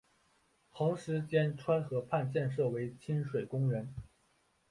[0.71, 3.87] 横十间川河畔建设为亲水公园。